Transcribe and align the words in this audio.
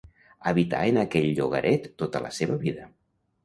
Habità 0.51 0.79
en 0.93 0.97
aquell 1.03 1.29
llogaret 1.41 1.87
tota 2.03 2.25
la 2.27 2.35
seva 2.41 2.61
vida. 2.69 2.93